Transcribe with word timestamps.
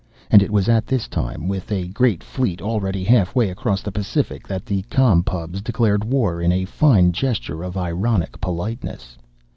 And 0.31 0.41
it 0.41 0.49
was 0.49 0.67
at 0.67 0.87
this 0.87 1.07
time, 1.07 1.47
with 1.47 1.71
a 1.71 1.87
great 1.89 2.23
fleet 2.23 2.59
already 2.59 3.03
half 3.03 3.35
way 3.35 3.51
across 3.51 3.83
the 3.83 3.91
Pacific, 3.91 4.47
that 4.47 4.65
the 4.65 4.81
Com 4.89 5.21
Pubs 5.21 5.61
declared 5.61 6.03
war 6.03 6.41
in 6.41 6.51
a 6.51 6.65
fine 6.65 7.11
gesture 7.11 7.61
of 7.61 7.77
ironic 7.77 8.41
politeness. 8.41 9.19